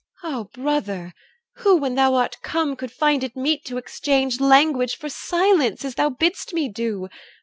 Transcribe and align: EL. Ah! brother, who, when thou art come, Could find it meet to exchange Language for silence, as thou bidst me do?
EL. 0.23 0.31
Ah! 0.31 0.43
brother, 0.59 1.13
who, 1.57 1.75
when 1.77 1.93
thou 1.93 2.15
art 2.15 2.37
come, 2.41 2.75
Could 2.75 2.91
find 2.91 3.23
it 3.23 3.35
meet 3.35 3.63
to 3.65 3.77
exchange 3.77 4.39
Language 4.39 4.95
for 4.97 5.09
silence, 5.09 5.85
as 5.85 5.93
thou 5.93 6.09
bidst 6.09 6.55
me 6.55 6.67
do? 6.67 7.07